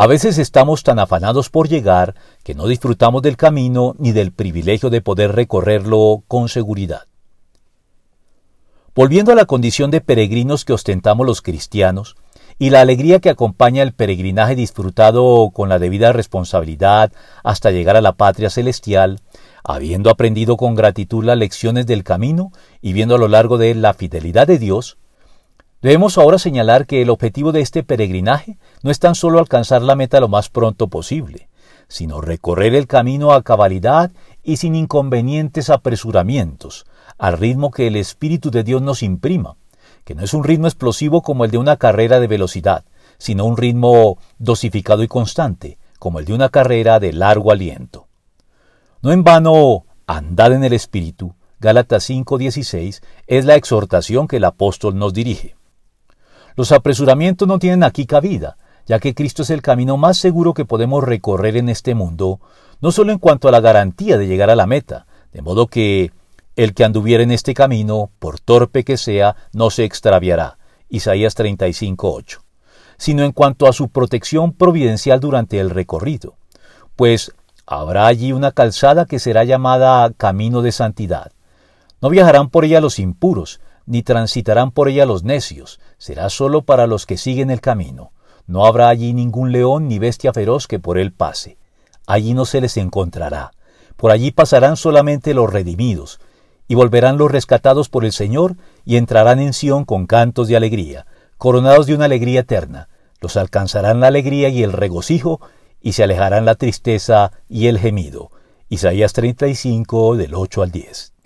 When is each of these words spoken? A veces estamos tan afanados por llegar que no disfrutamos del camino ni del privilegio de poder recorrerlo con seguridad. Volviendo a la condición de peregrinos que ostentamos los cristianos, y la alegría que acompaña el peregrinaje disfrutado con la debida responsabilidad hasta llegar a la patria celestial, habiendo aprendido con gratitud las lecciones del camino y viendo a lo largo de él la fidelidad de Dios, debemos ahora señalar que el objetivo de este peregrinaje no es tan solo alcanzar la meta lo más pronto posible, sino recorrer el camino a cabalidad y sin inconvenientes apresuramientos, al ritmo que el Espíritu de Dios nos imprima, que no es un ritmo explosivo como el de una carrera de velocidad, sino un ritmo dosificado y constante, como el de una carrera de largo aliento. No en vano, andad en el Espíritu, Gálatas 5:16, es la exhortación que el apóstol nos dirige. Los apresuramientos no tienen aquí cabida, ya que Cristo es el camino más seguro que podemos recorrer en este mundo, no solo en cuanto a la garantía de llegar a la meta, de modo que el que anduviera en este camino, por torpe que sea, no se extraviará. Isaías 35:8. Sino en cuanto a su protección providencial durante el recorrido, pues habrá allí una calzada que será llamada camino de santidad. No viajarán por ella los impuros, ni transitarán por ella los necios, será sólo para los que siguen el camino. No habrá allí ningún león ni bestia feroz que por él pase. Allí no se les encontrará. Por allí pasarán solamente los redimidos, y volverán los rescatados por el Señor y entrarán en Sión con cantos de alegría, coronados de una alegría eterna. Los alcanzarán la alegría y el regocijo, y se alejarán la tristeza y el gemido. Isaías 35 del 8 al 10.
A 0.00 0.06
veces 0.06 0.38
estamos 0.38 0.84
tan 0.84 1.00
afanados 1.00 1.50
por 1.50 1.68
llegar 1.68 2.14
que 2.44 2.54
no 2.54 2.68
disfrutamos 2.68 3.20
del 3.20 3.36
camino 3.36 3.96
ni 3.98 4.12
del 4.12 4.30
privilegio 4.30 4.90
de 4.90 5.00
poder 5.00 5.34
recorrerlo 5.34 6.22
con 6.28 6.48
seguridad. 6.48 7.08
Volviendo 8.94 9.32
a 9.32 9.34
la 9.34 9.44
condición 9.44 9.90
de 9.90 10.00
peregrinos 10.00 10.64
que 10.64 10.72
ostentamos 10.72 11.26
los 11.26 11.42
cristianos, 11.42 12.14
y 12.60 12.70
la 12.70 12.80
alegría 12.80 13.18
que 13.18 13.28
acompaña 13.28 13.82
el 13.82 13.92
peregrinaje 13.92 14.54
disfrutado 14.54 15.50
con 15.52 15.68
la 15.68 15.80
debida 15.80 16.12
responsabilidad 16.12 17.12
hasta 17.42 17.72
llegar 17.72 17.96
a 17.96 18.00
la 18.00 18.12
patria 18.12 18.50
celestial, 18.50 19.18
habiendo 19.64 20.10
aprendido 20.10 20.56
con 20.56 20.76
gratitud 20.76 21.24
las 21.24 21.36
lecciones 21.36 21.86
del 21.86 22.04
camino 22.04 22.52
y 22.80 22.92
viendo 22.92 23.16
a 23.16 23.18
lo 23.18 23.26
largo 23.26 23.58
de 23.58 23.72
él 23.72 23.82
la 23.82 23.94
fidelidad 23.94 24.46
de 24.46 24.60
Dios, 24.60 24.96
debemos 25.80 26.18
ahora 26.18 26.38
señalar 26.38 26.86
que 26.86 27.02
el 27.02 27.10
objetivo 27.10 27.52
de 27.52 27.60
este 27.60 27.82
peregrinaje 27.82 28.58
no 28.82 28.90
es 28.90 28.98
tan 28.98 29.14
solo 29.14 29.38
alcanzar 29.38 29.82
la 29.82 29.96
meta 29.96 30.20
lo 30.20 30.28
más 30.28 30.48
pronto 30.48 30.88
posible, 30.88 31.48
sino 31.88 32.20
recorrer 32.20 32.74
el 32.74 32.86
camino 32.86 33.32
a 33.32 33.42
cabalidad 33.42 34.10
y 34.42 34.58
sin 34.58 34.74
inconvenientes 34.74 35.70
apresuramientos, 35.70 36.86
al 37.18 37.38
ritmo 37.38 37.70
que 37.70 37.86
el 37.86 37.96
Espíritu 37.96 38.50
de 38.50 38.64
Dios 38.64 38.82
nos 38.82 39.02
imprima, 39.02 39.56
que 40.04 40.14
no 40.14 40.22
es 40.22 40.34
un 40.34 40.44
ritmo 40.44 40.66
explosivo 40.66 41.22
como 41.22 41.44
el 41.44 41.50
de 41.50 41.58
una 41.58 41.76
carrera 41.76 42.20
de 42.20 42.26
velocidad, 42.26 42.84
sino 43.18 43.44
un 43.44 43.56
ritmo 43.56 44.18
dosificado 44.38 45.02
y 45.02 45.08
constante, 45.08 45.78
como 45.98 46.18
el 46.18 46.24
de 46.24 46.34
una 46.34 46.48
carrera 46.48 47.00
de 47.00 47.12
largo 47.12 47.52
aliento. 47.52 48.06
No 49.02 49.12
en 49.12 49.24
vano, 49.24 49.84
andad 50.06 50.52
en 50.52 50.64
el 50.64 50.72
Espíritu, 50.72 51.34
Gálatas 51.60 52.08
5:16, 52.08 53.02
es 53.26 53.44
la 53.44 53.56
exhortación 53.56 54.28
que 54.28 54.36
el 54.36 54.44
apóstol 54.44 54.96
nos 54.96 55.12
dirige. 55.12 55.56
Los 56.58 56.72
apresuramientos 56.72 57.46
no 57.46 57.60
tienen 57.60 57.84
aquí 57.84 58.04
cabida, 58.04 58.56
ya 58.84 58.98
que 58.98 59.14
Cristo 59.14 59.42
es 59.42 59.50
el 59.50 59.62
camino 59.62 59.96
más 59.96 60.16
seguro 60.16 60.54
que 60.54 60.64
podemos 60.64 61.04
recorrer 61.04 61.56
en 61.56 61.68
este 61.68 61.94
mundo, 61.94 62.40
no 62.80 62.90
solo 62.90 63.12
en 63.12 63.20
cuanto 63.20 63.46
a 63.46 63.52
la 63.52 63.60
garantía 63.60 64.18
de 64.18 64.26
llegar 64.26 64.50
a 64.50 64.56
la 64.56 64.66
meta, 64.66 65.06
de 65.32 65.40
modo 65.40 65.68
que 65.68 66.10
el 66.56 66.74
que 66.74 66.84
anduviera 66.84 67.22
en 67.22 67.30
este 67.30 67.54
camino, 67.54 68.10
por 68.18 68.40
torpe 68.40 68.82
que 68.82 68.96
sea, 68.96 69.36
no 69.52 69.70
se 69.70 69.84
extraviará. 69.84 70.58
Isaías 70.88 71.36
35:8. 71.36 72.40
Sino 72.96 73.22
en 73.22 73.30
cuanto 73.30 73.68
a 73.68 73.72
su 73.72 73.90
protección 73.90 74.52
providencial 74.52 75.20
durante 75.20 75.60
el 75.60 75.70
recorrido, 75.70 76.34
pues 76.96 77.30
habrá 77.66 78.08
allí 78.08 78.32
una 78.32 78.50
calzada 78.50 79.06
que 79.06 79.20
será 79.20 79.44
llamada 79.44 80.10
camino 80.10 80.62
de 80.62 80.72
santidad. 80.72 81.30
No 82.00 82.10
viajarán 82.10 82.50
por 82.50 82.64
ella 82.64 82.80
los 82.80 82.98
impuros, 82.98 83.60
ni 83.88 84.02
transitarán 84.02 84.70
por 84.70 84.88
ella 84.88 85.06
los 85.06 85.24
necios, 85.24 85.80
será 85.96 86.28
sólo 86.28 86.62
para 86.62 86.86
los 86.86 87.06
que 87.06 87.16
siguen 87.16 87.50
el 87.50 87.60
camino. 87.60 88.12
No 88.46 88.66
habrá 88.66 88.88
allí 88.88 89.12
ningún 89.12 89.50
león 89.50 89.88
ni 89.88 89.98
bestia 89.98 90.32
feroz 90.32 90.66
que 90.66 90.78
por 90.78 90.98
él 90.98 91.12
pase. 91.12 91.56
Allí 92.06 92.34
no 92.34 92.44
se 92.44 92.60
les 92.60 92.76
encontrará. 92.76 93.50
Por 93.96 94.10
allí 94.10 94.30
pasarán 94.30 94.76
solamente 94.76 95.34
los 95.34 95.52
redimidos, 95.52 96.20
y 96.68 96.74
volverán 96.74 97.16
los 97.16 97.30
rescatados 97.30 97.88
por 97.88 98.04
el 98.04 98.12
Señor 98.12 98.56
y 98.84 98.96
entrarán 98.96 99.40
en 99.40 99.54
Sión 99.54 99.84
con 99.84 100.06
cantos 100.06 100.48
de 100.48 100.56
alegría, 100.56 101.06
coronados 101.38 101.86
de 101.86 101.94
una 101.94 102.04
alegría 102.04 102.40
eterna. 102.40 102.88
Los 103.20 103.36
alcanzarán 103.36 104.00
la 104.00 104.08
alegría 104.08 104.50
y 104.50 104.62
el 104.62 104.72
regocijo, 104.72 105.40
y 105.80 105.92
se 105.92 106.04
alejarán 106.04 106.44
la 106.44 106.54
tristeza 106.54 107.32
y 107.48 107.66
el 107.66 107.78
gemido. 107.78 108.30
Isaías 108.68 109.14
35 109.14 110.16
del 110.16 110.34
8 110.34 110.62
al 110.62 110.70
10. 110.70 111.17